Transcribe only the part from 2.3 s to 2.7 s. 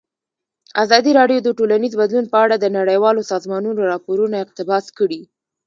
په اړه د